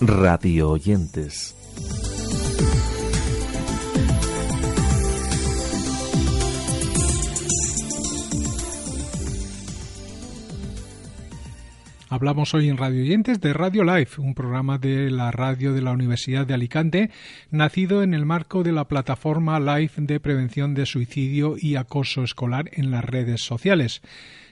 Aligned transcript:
Radio 0.00 0.70
oyentes. 0.70 1.54
Hablamos 12.08 12.54
hoy 12.54 12.68
en 12.68 12.76
Radio 12.76 13.02
Oyentes 13.02 13.40
de 13.40 13.52
Radio 13.52 13.84
Life, 13.84 14.20
un 14.20 14.34
programa 14.34 14.78
de 14.78 15.10
la 15.10 15.30
radio 15.30 15.72
de 15.72 15.82
la 15.82 15.92
Universidad 15.92 16.46
de 16.46 16.54
Alicante, 16.54 17.10
nacido 17.50 18.02
en 18.02 18.14
el 18.14 18.24
marco 18.24 18.62
de 18.62 18.72
la 18.72 18.88
plataforma 18.88 19.60
Life 19.60 20.00
de 20.00 20.18
prevención 20.18 20.74
de 20.74 20.86
suicidio 20.86 21.56
y 21.56 21.76
acoso 21.76 22.24
escolar 22.24 22.70
en 22.72 22.90
las 22.90 23.04
redes 23.04 23.42
sociales. 23.42 24.02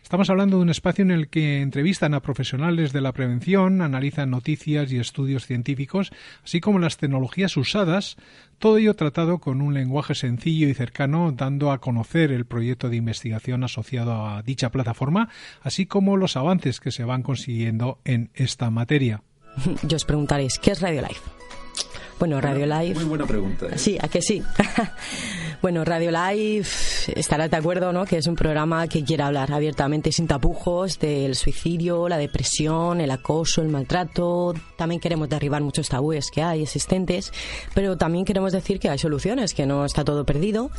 Estamos 0.02 0.30
hablando 0.30 0.56
de 0.56 0.62
un 0.62 0.70
espacio 0.70 1.02
en 1.02 1.10
el 1.10 1.28
que 1.28 1.60
entrevistan 1.60 2.14
a 2.14 2.20
profesionales 2.20 2.92
de 2.92 3.00
la 3.00 3.12
prevención, 3.12 3.82
analizan 3.82 4.30
noticias 4.30 4.90
y 4.92 4.98
estudios 4.98 5.46
científicos, 5.46 6.10
así 6.44 6.60
como 6.60 6.78
las 6.78 6.96
tecnologías 6.96 7.56
usadas, 7.56 8.16
todo 8.58 8.78
ello 8.78 8.94
tratado 8.94 9.38
con 9.38 9.60
un 9.60 9.74
lenguaje 9.74 10.14
sencillo 10.14 10.68
y 10.68 10.74
cercano, 10.74 11.32
dando 11.32 11.70
a 11.70 11.78
conocer 11.78 12.32
el 12.32 12.46
proyecto 12.46 12.88
de 12.88 12.96
investigación 12.96 13.64
asociado 13.64 14.26
a 14.26 14.42
dicha 14.42 14.70
plataforma, 14.70 15.28
así 15.62 15.86
como 15.86 16.16
los 16.16 16.36
avances 16.36 16.80
que 16.80 16.90
se 16.90 17.04
van 17.04 17.22
consiguiendo 17.22 17.98
en 18.04 18.30
esta 18.34 18.70
materia. 18.70 19.22
Yo 19.82 19.96
os 19.96 20.04
preguntaréis, 20.04 20.58
¿qué 20.58 20.72
es 20.72 20.80
Radio 20.80 21.02
Life? 21.02 21.20
Bueno, 22.18 22.40
Radio 22.40 22.66
Live. 22.66 22.94
Muy 22.94 23.04
buena 23.04 23.26
pregunta. 23.26 23.66
¿eh? 23.66 23.78
Sí, 23.78 23.96
¿a 24.00 24.08
que 24.08 24.20
sí? 24.22 24.42
bueno, 25.60 25.84
Radio 25.84 26.10
Live 26.10 26.68
estará 27.14 27.48
de 27.48 27.56
acuerdo, 27.56 27.92
¿no? 27.92 28.04
Que 28.04 28.18
es 28.18 28.26
un 28.26 28.34
programa 28.34 28.86
que 28.86 29.04
quiere 29.04 29.22
hablar 29.22 29.52
abiertamente, 29.52 30.12
sin 30.12 30.26
tapujos, 30.26 30.98
del 30.98 31.34
suicidio, 31.34 32.08
la 32.08 32.18
depresión, 32.18 33.00
el 33.00 33.10
acoso, 33.10 33.62
el 33.62 33.68
maltrato. 33.68 34.54
También 34.76 35.00
queremos 35.00 35.28
derribar 35.28 35.62
muchos 35.62 35.88
tabúes 35.88 36.30
que 36.30 36.42
hay 36.42 36.62
existentes, 36.62 37.32
pero 37.74 37.96
también 37.96 38.24
queremos 38.24 38.52
decir 38.52 38.78
que 38.78 38.88
hay 38.88 38.98
soluciones, 38.98 39.54
que 39.54 39.66
no 39.66 39.84
está 39.84 40.04
todo 40.04 40.24
perdido 40.24 40.70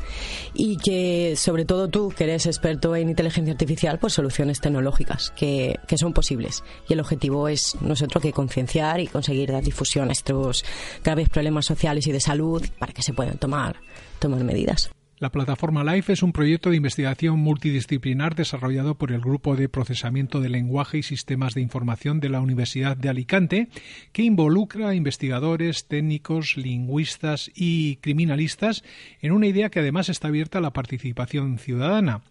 y 0.54 0.78
que, 0.78 1.36
sobre 1.36 1.66
todo 1.66 1.90
tú, 1.90 2.10
que 2.10 2.26
eres 2.26 2.46
experto 2.46 2.96
en 2.96 3.10
inteligencia 3.10 3.54
artificial, 3.54 4.00
pues 4.00 4.14
soluciones 4.14 4.62
tecnológicas 4.62 5.32
que, 5.36 5.80
que 5.88 5.98
son 5.98 6.14
posibles. 6.14 6.64
Y 6.88 6.94
el 6.94 7.00
objetivo 7.00 7.48
es 7.48 7.76
nosotros 7.82 8.22
que 8.22 8.32
concienciar 8.32 9.00
y 9.00 9.08
conseguir 9.08 9.52
dar 9.52 9.64
difusión 9.64 10.10
a 10.10 10.14
estos 10.14 10.64
graves 11.04 11.30
problemas 11.30 11.66
sociales 11.66 12.08
y 12.08 12.12
de 12.12 12.20
salud 12.20 12.66
para 12.78 12.94
que 12.94 13.02
se 13.02 13.14
puedan 13.14 13.38
tomar, 13.38 13.76
tomar 14.20 14.44
medidas. 14.44 14.69
La 15.20 15.32
plataforma 15.32 15.84
LIFE 15.84 16.14
es 16.14 16.24
un 16.24 16.32
proyecto 16.32 16.70
de 16.70 16.78
investigación 16.78 17.40
multidisciplinar 17.40 18.36
desarrollado 18.36 18.96
por 18.96 19.12
el 19.12 19.20
Grupo 19.20 19.58
de 19.58 19.68
Procesamiento 19.68 20.40
de 20.40 20.48
Lenguaje 20.48 21.00
y 21.00 21.04
Sistemas 21.04 21.54
de 21.54 21.62
Información 21.62 22.22
de 22.22 22.30
la 22.30 22.40
Universidad 22.40 22.96
de 22.96 23.10
Alicante, 23.10 23.68
que 24.14 24.24
involucra 24.24 24.88
a 24.90 24.96
investigadores, 24.96 25.88
técnicos, 25.88 26.56
lingüistas 26.56 27.52
y 27.54 27.98
criminalistas 27.98 28.86
en 29.22 29.34
una 29.34 29.48
idea 29.48 29.70
que 29.70 29.82
además 29.82 30.08
está 30.08 30.30
abierta 30.30 30.60
a 30.60 30.62
la 30.62 30.72
participación 30.72 31.60
ciudadana. 31.60 32.22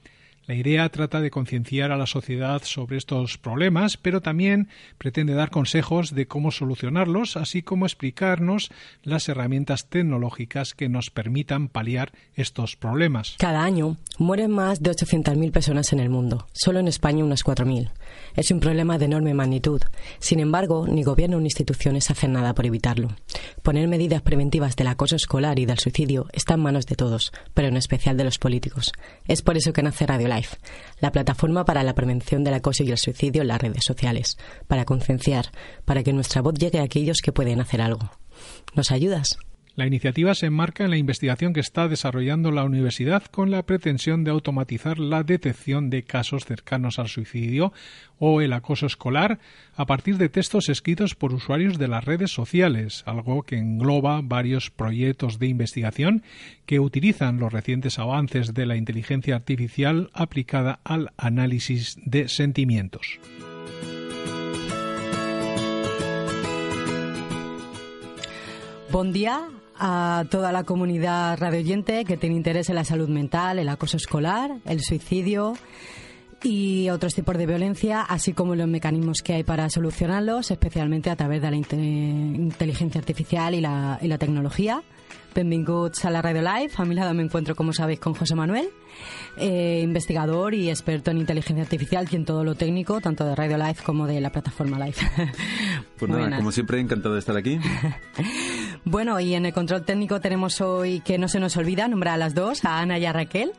La 0.49 0.55
idea 0.55 0.89
trata 0.89 1.21
de 1.21 1.31
concienciar 1.31 1.93
a 1.93 1.99
la 1.99 2.07
sociedad 2.07 2.63
sobre 2.65 2.97
estos 2.97 3.37
problemas, 3.37 3.99
pero 3.99 4.23
también 4.23 4.69
pretende 4.97 5.35
dar 5.35 5.51
consejos 5.51 6.15
de 6.15 6.27
cómo 6.27 6.53
solucionarlos, 6.53 7.37
así 7.37 7.61
como 7.61 7.85
explicarnos 7.85 8.71
las 9.03 9.29
herramientas 9.29 9.91
tecnológicas 9.91 10.73
que 10.73 10.89
nos 10.89 11.11
permitan 11.11 11.69
paliar 11.69 12.13
estos 12.35 12.77
problemas. 12.77 13.37
Cada 13.39 13.63
año 13.63 13.99
mueren 14.17 14.51
más 14.51 14.83
de 14.83 14.91
800.000 14.91 15.53
personas 15.53 15.93
en 15.93 16.01
el 16.01 16.09
mundo, 16.09 16.47
solo 16.55 16.79
en 16.79 16.89
España 16.89 17.23
unas 17.23 17.45
4.000. 17.45 17.91
Es 18.35 18.51
un 18.51 18.61
problema 18.61 18.99
de 18.99 19.07
enorme 19.07 19.35
magnitud. 19.35 19.83
Sin 20.19 20.41
embargo, 20.41 20.87
ni 20.89 21.03
gobierno 21.03 21.39
ni 21.39 21.47
instituciones 21.47 22.11
hacen 22.11 22.33
nada 22.33 22.55
por 22.55 22.67
evitarlo. 22.67 23.09
Poner 23.63 23.89
medidas 23.89 24.23
preventivas 24.23 24.77
del 24.77 24.87
acoso 24.89 25.17
escolar 25.17 25.59
y 25.59 25.67
del 25.67 25.79
suicidio 25.79 26.27
está 26.33 26.55
en 26.55 26.61
manos 26.61 26.87
de 26.87 26.97
todos, 26.97 27.33
pero 27.55 27.69
en 27.69 27.77
especial 27.77 28.17
de 28.17 28.25
los 28.25 28.39
políticos. 28.39 28.93
Es 29.27 29.43
por 29.43 29.57
eso 29.57 29.73
que 29.73 29.83
nace 29.83 30.07
Radio 30.07 30.29
Life 30.29 30.57
la 31.01 31.13
plataforma 31.13 31.65
para 31.65 31.83
la 31.83 31.95
prevención 31.95 32.45
del 32.45 32.55
acoso 32.55 32.83
y 32.83 32.91
el 32.91 32.99
suicidio 32.99 33.43
en 33.43 33.49
las 33.49 33.61
redes 33.61 33.85
sociales, 33.85 34.37
para 34.67 34.85
concienciar, 34.85 35.51
para 35.85 36.03
que 36.03 36.13
nuestra 36.13 36.43
voz 36.43 36.55
llegue 36.55 36.81
a 36.81 36.85
aquellos 36.85 37.19
que 37.23 37.33
pueden 37.33 37.61
hacer 37.61 37.81
algo. 37.81 38.11
¿Nos 38.75 38.91
ayudas? 38.91 39.39
La 39.79 39.87
iniciativa 39.87 40.35
se 40.35 40.47
enmarca 40.47 40.83
en 40.83 40.91
la 40.91 40.97
investigación 40.97 41.53
que 41.53 41.61
está 41.61 41.87
desarrollando 41.87 42.51
la 42.51 42.65
universidad 42.65 43.23
con 43.27 43.53
la 43.53 43.63
pretensión 43.63 44.25
de 44.25 44.33
automatizar 44.33 44.99
la 44.99 45.23
detección 45.23 45.89
de 45.89 46.03
casos 46.03 46.47
cercanos 46.47 46.99
al 46.99 47.07
suicidio 47.07 47.73
o 48.19 48.41
el 48.41 48.55
acoso 48.55 48.87
escolar 48.87 49.39
a 49.77 49.87
partir 49.87 50.17
de 50.17 50.31
textos 50.31 50.69
escritos 50.69 51.15
por 51.15 51.33
usuarios 51.33 51.79
de 51.79 51.87
las 51.87 52.05
redes 52.05 52.33
sociales, 52.33 53.05
algo 53.07 53.45
que 53.45 53.57
engloba 53.57 54.21
varios 54.21 54.73
proyectos 54.73 55.39
de 55.39 55.47
investigación 55.47 56.25
que 56.67 56.81
utilizan 56.81 57.39
los 57.39 57.53
recientes 57.53 58.01
avances 58.01 58.55
de 58.55 58.67
la 58.67 58.75
inteligencia 58.75 59.37
artificial 59.37 60.11
aplicada 60.13 60.81
al 60.83 61.13
análisis 61.17 61.97
de 62.05 62.29
sentimientos. 62.29 63.21
Buen 68.91 69.13
día 69.13 69.49
a 69.79 70.25
toda 70.31 70.53
la 70.53 70.65
comunidad 70.65 71.39
radioyente 71.39 72.05
que 72.05 72.17
tiene 72.17 72.37
interés 72.37 72.69
en 72.69 72.75
la 72.75 72.85
salud 72.85 73.09
mental, 73.09 73.59
el 73.59 73.69
acoso 73.69 73.97
escolar, 73.97 74.59
el 74.65 74.81
suicidio 74.81 75.55
y 76.43 76.89
otros 76.91 77.15
tipos 77.15 77.37
de 77.37 77.47
violencia, 77.47 78.03
así 78.03 78.33
como 78.33 78.55
los 78.55 78.69
mecanismos 78.69 79.23
que 79.23 79.35
hay 79.35 79.43
para 79.43 79.69
solucionarlos, 79.71 80.51
especialmente 80.51 81.11
a 81.11 81.17
través 81.17 81.43
de 81.43 81.51
la 81.51 81.57
inteligencia 81.57 83.01
artificial 83.01 83.55
y 83.55 83.61
la, 83.61 83.99
y 84.01 84.09
la 84.09 84.19
tecnología. 84.19 84.83
Benvinguts 85.35 86.05
a 86.05 86.11
la 86.11 86.23
Radio 86.23 86.43
Live. 86.43 86.73
A 86.77 86.85
mi 86.85 86.95
lado 86.95 87.15
me 87.15 87.23
encuentro, 87.23 87.55
como 87.55 87.73
sabéis, 87.73 88.01
con 88.01 88.15
José 88.15 88.35
Manuel, 88.35 88.69
eh, 89.37 89.81
investigador 89.85 90.55
y 90.55 90.69
experto 90.69 91.11
en 91.11 91.19
inteligencia 91.19 91.63
artificial 91.63 92.09
y 92.11 92.17
en 92.17 92.25
todo 92.25 92.45
lo 92.45 92.55
técnico, 92.55 93.01
tanto 93.01 93.25
de 93.25 93.37
Radio 93.37 93.57
Live 93.57 93.77
como 93.85 94.07
de 94.07 94.21
la 94.21 94.31
plataforma 94.31 94.79
Live. 94.79 94.97
Pues 95.99 96.13
nada, 96.13 96.37
como 96.37 96.53
siempre, 96.53 96.79
encantado 96.81 97.15
de 97.15 97.21
estar 97.21 97.37
aquí. 97.37 97.59
bueno, 98.85 99.21
y 99.21 99.35
en 99.35 99.47
el 99.47 99.53
control 99.53 99.85
técnico 99.85 100.21
tenemos 100.21 100.61
hoy, 100.61 101.01
que 101.01 101.19
no 101.19 101.29
se 101.29 101.41
nos 101.41 101.57
olvida, 101.57 101.89
nombrar 101.89 102.15
a 102.15 102.19
las 102.19 102.35
dos, 102.35 102.65
a 102.65 102.81
Ana 102.81 102.99
y 102.99 103.07
a 103.07 103.13
Raquel 103.13 103.53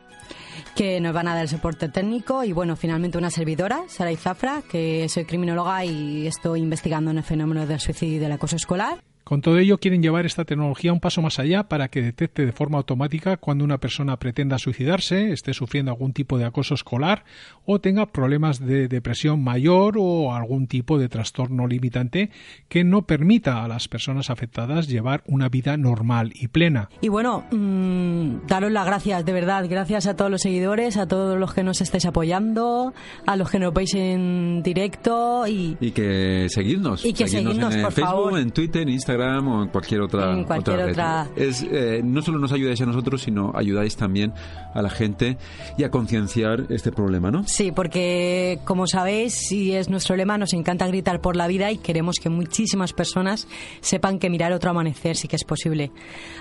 que 0.74 1.00
nos 1.00 1.12
van 1.12 1.28
a 1.28 1.34
dar 1.34 1.42
el 1.42 1.48
soporte 1.48 1.88
técnico 1.88 2.44
y 2.44 2.52
bueno, 2.52 2.76
finalmente 2.76 3.18
una 3.18 3.30
servidora, 3.30 3.82
Sara 3.88 4.12
Izafra, 4.12 4.62
que 4.70 5.08
soy 5.08 5.24
criminóloga 5.24 5.84
y 5.84 6.26
estoy 6.26 6.60
investigando 6.60 7.10
en 7.10 7.18
el 7.18 7.24
fenómeno 7.24 7.66
del 7.66 7.80
suicidio 7.80 8.16
y 8.16 8.18
del 8.18 8.32
acoso 8.32 8.56
escolar. 8.56 8.98
Con 9.30 9.42
todo 9.42 9.58
ello 9.58 9.78
quieren 9.78 10.02
llevar 10.02 10.26
esta 10.26 10.44
tecnología 10.44 10.92
un 10.92 10.98
paso 10.98 11.22
más 11.22 11.38
allá 11.38 11.68
para 11.68 11.86
que 11.86 12.02
detecte 12.02 12.44
de 12.44 12.50
forma 12.50 12.78
automática 12.78 13.36
cuando 13.36 13.62
una 13.62 13.78
persona 13.78 14.16
pretenda 14.16 14.58
suicidarse, 14.58 15.30
esté 15.30 15.54
sufriendo 15.54 15.92
algún 15.92 16.12
tipo 16.12 16.36
de 16.36 16.46
acoso 16.46 16.74
escolar 16.74 17.22
o 17.64 17.80
tenga 17.80 18.06
problemas 18.06 18.58
de 18.58 18.88
depresión 18.88 19.44
mayor 19.44 19.94
o 20.00 20.34
algún 20.34 20.66
tipo 20.66 20.98
de 20.98 21.08
trastorno 21.08 21.68
limitante 21.68 22.30
que 22.68 22.82
no 22.82 23.02
permita 23.02 23.62
a 23.62 23.68
las 23.68 23.86
personas 23.86 24.30
afectadas 24.30 24.88
llevar 24.88 25.22
una 25.26 25.48
vida 25.48 25.76
normal 25.76 26.32
y 26.34 26.48
plena. 26.48 26.88
Y 27.00 27.06
bueno, 27.06 27.44
mmm, 27.52 28.48
daros 28.48 28.72
las 28.72 28.84
gracias, 28.84 29.24
de 29.24 29.32
verdad, 29.32 29.64
gracias 29.70 30.08
a 30.08 30.16
todos 30.16 30.32
los 30.32 30.42
seguidores, 30.42 30.96
a 30.96 31.06
todos 31.06 31.38
los 31.38 31.54
que 31.54 31.62
nos 31.62 31.80
estáis 31.80 32.04
apoyando, 32.04 32.92
a 33.26 33.36
los 33.36 33.48
que 33.48 33.60
nos 33.60 33.72
veis 33.72 33.94
en 33.94 34.64
directo 34.64 35.46
y... 35.46 35.76
Y 35.80 35.92
que 35.92 36.48
seguidnos. 36.48 37.04
Y 37.04 37.12
que 37.12 37.28
seguidnos, 37.28 37.76
en 37.76 37.82
por 37.82 37.92
Facebook, 37.92 38.10
favor. 38.10 38.38
en 38.40 38.50
Twitter, 38.50 38.82
en 38.82 38.88
Instagram 38.88 39.19
Instagram 39.20 39.48
o 39.48 39.62
en 39.62 39.68
cualquier 39.68 40.00
otra, 40.00 40.32
en 40.32 40.44
cualquier 40.44 40.80
otra, 40.80 41.28
Es, 41.36 41.62
eh, 41.62 42.00
no 42.02 42.22
solo 42.22 42.38
nos 42.38 42.52
ayudáis 42.52 42.80
a 42.80 42.86
nosotros, 42.86 43.22
sino 43.22 43.52
ayudáis 43.54 43.96
también 43.96 44.32
a 44.74 44.82
la 44.82 44.90
gente 44.90 45.36
y 45.76 45.84
a 45.84 45.90
concienciar 45.90 46.66
este 46.70 46.92
problema, 46.92 47.30
¿no? 47.30 47.44
Sí, 47.46 47.72
porque 47.72 48.58
como 48.64 48.86
sabéis, 48.86 49.34
si 49.34 49.72
es 49.72 49.88
nuestro 49.88 50.16
lema, 50.16 50.38
nos 50.38 50.52
encanta 50.52 50.86
gritar 50.86 51.20
por 51.20 51.36
la 51.36 51.46
vida 51.46 51.70
y 51.70 51.78
queremos 51.78 52.16
que 52.16 52.28
muchísimas 52.28 52.92
personas 52.92 53.46
sepan 53.80 54.18
que 54.18 54.30
mirar 54.30 54.52
otro 54.52 54.70
amanecer 54.70 55.16
sí 55.16 55.28
que 55.28 55.36
es 55.36 55.44
posible. 55.44 55.90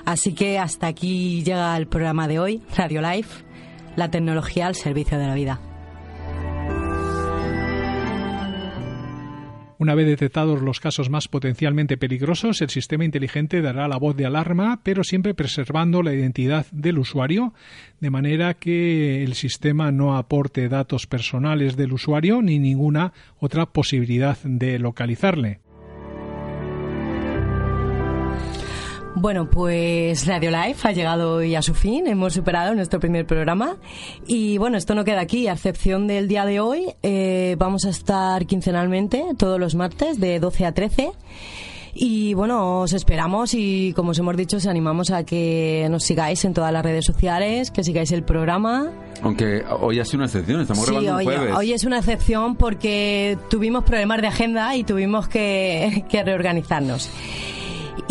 Así 0.06 0.34
que 0.34 0.60
hasta 0.60 0.88
aquí 0.88 1.44
llega 1.44 1.76
el 1.78 1.88
programa 1.88 2.28
de 2.28 2.40
hoy, 2.40 2.62
Radio 2.76 3.02
Life, 3.02 3.44
la 3.96 4.10
tecnología 4.10 4.68
al 4.68 4.76
servicio 4.76 5.18
de 5.18 5.28
la 5.28 5.34
vida. 5.34 5.69
Una 9.80 9.96
vez 9.96 10.08
detectados 10.08 10.62
los 10.62 10.82
casos 10.82 11.10
más 11.10 11.30
potencialmente 11.30 11.96
peligrosos, 11.96 12.62
el 12.62 12.70
sistema 12.70 13.06
inteligente 13.06 13.62
dará 13.62 13.88
la 13.88 13.96
voz 13.96 14.14
de 14.14 14.26
alarma, 14.26 14.82
pero 14.84 15.06
siempre 15.06 15.34
preservando 15.34 16.04
la 16.04 16.14
identidad 16.14 16.66
del 16.74 17.00
usuario, 17.00 17.54
de 18.02 18.10
manera 18.10 18.56
que 18.56 19.24
el 19.24 19.36
sistema 19.36 19.94
no 19.94 20.18
aporte 20.18 20.68
datos 20.68 21.08
personales 21.08 21.78
del 21.78 21.94
usuario 21.94 22.42
ni 22.42 22.60
ninguna 22.60 23.14
otra 23.40 23.68
posibilidad 23.68 24.38
de 24.44 24.80
localizarle. 24.80 25.62
Bueno, 29.22 29.50
pues 29.50 30.26
Radio 30.28 30.50
Life 30.50 30.88
ha 30.88 30.94
llegado 30.94 31.36
hoy 31.36 31.54
a 31.54 31.62
su 31.62 31.74
fin. 31.74 32.08
Hemos 32.08 32.34
superado 32.34 32.74
nuestro 32.74 33.02
primer 33.02 33.26
programa. 33.26 33.76
Y 34.26 34.58
bueno, 34.58 34.78
esto 34.78 34.96
no 34.96 35.04
queda 35.04 35.20
aquí. 35.20 35.50
A 35.50 35.54
excepción 35.54 36.08
del 36.08 36.30
día 36.30 36.46
de 36.46 36.62
hoy, 36.62 36.94
eh, 37.04 37.58
vamos 37.60 37.84
a 37.84 37.90
estar 37.90 38.46
quincenalmente 38.46 39.26
todos 39.38 39.60
los 39.60 39.76
martes 39.76 40.22
de 40.22 40.40
12 40.40 40.66
a 40.66 40.72
13. 40.72 41.12
Y 41.94 42.34
bueno, 42.34 42.80
os 42.80 42.94
esperamos 42.94 43.54
y 43.54 43.92
como 43.94 44.12
os 44.12 44.20
hemos 44.20 44.38
dicho, 44.38 44.56
os 44.56 44.68
animamos 44.68 45.12
a 45.12 45.26
que 45.26 45.86
nos 45.92 46.04
sigáis 46.04 46.46
en 46.46 46.54
todas 46.54 46.72
las 46.72 46.82
redes 46.82 47.04
sociales, 47.04 47.72
que 47.72 47.84
sigáis 47.84 48.14
el 48.14 48.24
programa. 48.24 48.90
Aunque 49.22 49.66
hoy 49.82 50.00
ha 50.00 50.06
sido 50.06 50.20
una 50.20 50.28
excepción, 50.28 50.62
estamos 50.62 50.86
grabando 50.86 51.18
un 51.18 51.24
jueves. 51.26 51.56
Hoy 51.58 51.74
es 51.74 51.84
una 51.84 51.98
excepción 51.98 52.56
porque 52.56 53.38
tuvimos 53.50 53.84
problemas 53.84 54.22
de 54.22 54.28
agenda 54.28 54.78
y 54.78 54.86
tuvimos 54.86 55.28
que, 55.28 56.06
que 56.10 56.24
reorganizarnos. 56.24 57.10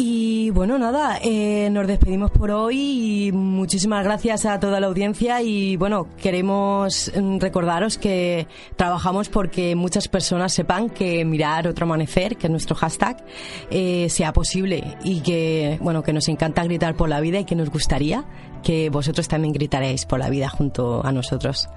Y 0.00 0.50
bueno, 0.50 0.78
nada, 0.78 1.18
eh, 1.20 1.70
nos 1.72 1.88
despedimos 1.88 2.30
por 2.30 2.52
hoy 2.52 3.26
y 3.26 3.32
muchísimas 3.32 4.04
gracias 4.04 4.46
a 4.46 4.60
toda 4.60 4.78
la 4.78 4.86
audiencia 4.86 5.42
y 5.42 5.76
bueno, 5.76 6.06
queremos 6.22 7.10
mm, 7.20 7.38
recordaros 7.40 7.98
que 7.98 8.46
trabajamos 8.76 9.28
porque 9.28 9.74
muchas 9.74 10.06
personas 10.06 10.52
sepan 10.52 10.88
que 10.88 11.24
mirar 11.24 11.66
otro 11.66 11.84
amanecer, 11.84 12.36
que 12.36 12.46
es 12.46 12.50
nuestro 12.52 12.76
hashtag, 12.76 13.24
eh, 13.72 14.08
sea 14.08 14.32
posible 14.32 14.96
y 15.02 15.18
que 15.18 15.80
bueno, 15.82 16.04
que 16.04 16.12
nos 16.12 16.28
encanta 16.28 16.62
gritar 16.62 16.94
por 16.94 17.08
la 17.08 17.18
vida 17.18 17.40
y 17.40 17.44
que 17.44 17.56
nos 17.56 17.68
gustaría 17.68 18.24
que 18.62 18.90
vosotros 18.90 19.26
también 19.26 19.52
gritaréis 19.52 20.06
por 20.06 20.20
la 20.20 20.30
vida 20.30 20.48
junto 20.48 21.04
a 21.04 21.10
nosotros. 21.10 21.68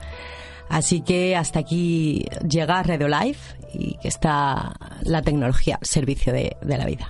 Así 0.70 1.02
que 1.02 1.36
hasta 1.36 1.58
aquí 1.58 2.28
llega 2.48 2.84
Radio 2.84 3.08
Life 3.08 3.58
y 3.74 3.96
que 3.98 4.10
está 4.10 4.74
la 5.02 5.24
tecnología 5.24 5.80
al 5.82 5.88
servicio 5.88 6.32
de 6.32 6.56
la 6.62 6.86
vida. 6.86 7.10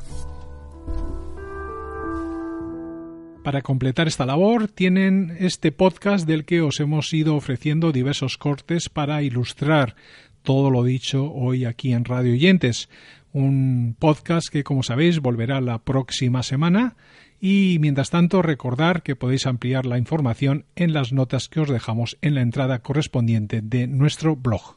Para 3.44 3.64
completar 3.64 4.08
esta 4.08 4.28
labor 4.28 4.68
tienen 4.68 5.36
este 5.40 5.72
podcast 5.72 6.28
del 6.28 6.46
que 6.46 6.62
os 6.62 6.80
hemos 6.80 7.12
ido 7.12 7.36
ofreciendo 7.36 7.92
diversos 7.92 8.38
cortes 8.38 8.88
para 8.88 9.24
ilustrar 9.24 9.96
todo 10.44 10.70
lo 10.70 10.84
dicho 10.84 11.32
hoy 11.32 11.66
aquí 11.66 11.94
en 11.94 12.06
Radio 12.06 12.34
Oyentes. 12.34 12.88
Un 13.34 13.96
podcast 13.98 14.50
que, 14.50 14.64
como 14.64 14.84
sabéis, 14.84 15.20
volverá 15.20 15.60
la 15.60 15.80
próxima 15.80 16.44
semana. 16.44 16.96
Y 17.40 17.78
mientras 17.80 18.12
tanto, 18.12 18.44
recordar 18.44 19.02
que 19.02 19.16
podéis 19.16 19.48
ampliar 19.48 19.88
la 19.88 19.98
información 19.98 20.66
en 20.76 20.94
las 20.94 21.12
notas 21.12 21.50
que 21.50 21.62
os 21.62 21.70
dejamos 21.70 22.20
en 22.22 22.36
la 22.36 22.42
entrada 22.42 22.80
correspondiente 22.80 23.62
de 23.64 23.88
nuestro 23.88 24.36
blog. 24.36 24.76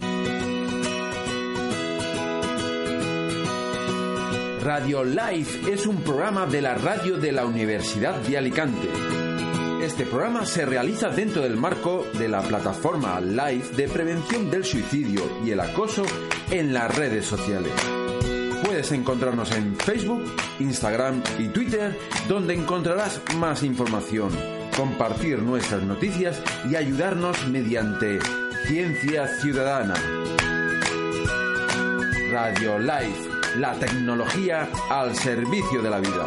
Radio 4.64 5.04
Life 5.04 5.70
es 5.70 5.84
un 5.86 5.98
programa 5.98 6.46
de 6.46 6.62
la 6.62 6.74
radio 6.74 7.18
de 7.18 7.32
la 7.32 7.44
Universidad 7.44 8.14
de 8.14 8.38
Alicante. 8.38 8.88
Este 9.82 10.06
programa 10.06 10.46
se 10.46 10.64
realiza 10.64 11.10
dentro 11.10 11.42
del 11.42 11.58
marco 11.58 12.06
de 12.14 12.28
la 12.28 12.40
plataforma 12.40 13.20
Life 13.20 13.76
de 13.76 13.88
prevención 13.88 14.50
del 14.50 14.64
suicidio 14.64 15.20
y 15.44 15.50
el 15.50 15.60
acoso 15.60 16.06
en 16.50 16.72
las 16.72 16.96
redes 16.96 17.26
sociales. 17.26 17.72
Puedes 18.64 18.90
encontrarnos 18.92 19.54
en 19.54 19.76
Facebook, 19.76 20.24
Instagram 20.58 21.22
y 21.38 21.48
Twitter, 21.48 21.94
donde 22.26 22.54
encontrarás 22.54 23.20
más 23.36 23.62
información, 23.64 24.30
compartir 24.74 25.40
nuestras 25.40 25.82
noticias 25.82 26.40
y 26.70 26.76
ayudarnos 26.76 27.46
mediante 27.48 28.18
Ciencia 28.66 29.28
Ciudadana. 29.42 29.94
Radio 32.32 32.78
Life 32.78 33.33
la 33.56 33.74
tecnología 33.74 34.68
al 34.90 35.14
servicio 35.14 35.82
de 35.82 35.90
la 35.90 36.00
vida. 36.00 36.26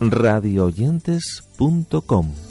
radioyentes.com 0.00 2.47